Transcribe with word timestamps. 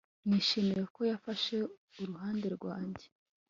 Nishimiye 0.27 0.83
ko 0.95 1.01
yafashe 1.11 1.55
uruhande 2.01 2.47
rwanjye 2.55 3.05